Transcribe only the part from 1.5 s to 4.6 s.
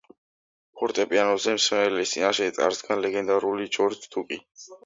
მსმენელის წინაშე წარსდგა ლეგენდარული ჯორჯ დუკი.